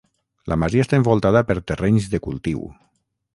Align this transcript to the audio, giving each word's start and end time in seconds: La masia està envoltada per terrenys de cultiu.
La 0.53 0.55
masia 0.61 0.85
està 0.85 0.97
envoltada 1.01 1.43
per 1.51 1.57
terrenys 1.73 2.09
de 2.15 2.21
cultiu. 2.29 2.65